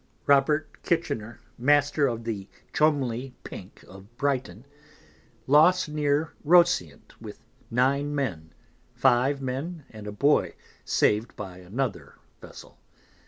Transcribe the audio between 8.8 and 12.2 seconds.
five Men and a Boy saved by another